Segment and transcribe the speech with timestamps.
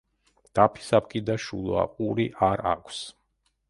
[0.59, 3.09] დაფის აპკი და შუა ყური არ აქვს.